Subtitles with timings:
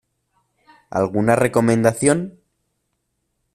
[0.99, 2.17] ¿Alguna recomendación?